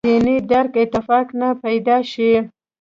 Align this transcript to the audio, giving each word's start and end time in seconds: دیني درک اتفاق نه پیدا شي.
دیني 0.07 0.37
درک 0.51 0.73
اتفاق 0.83 1.27
نه 1.39 1.49
پیدا 1.63 1.97
شي. 2.11 2.31